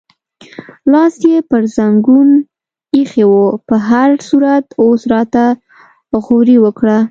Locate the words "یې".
1.29-1.35